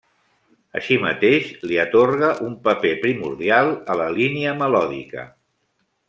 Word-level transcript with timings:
Així 0.79 0.95
mateix 1.03 1.49
li 1.71 1.77
atorga 1.83 2.31
un 2.47 2.55
paper 2.67 2.93
primordial 3.05 3.69
a 3.95 3.99
la 4.03 4.07
línia 4.19 4.55
melòdica. 4.67 5.27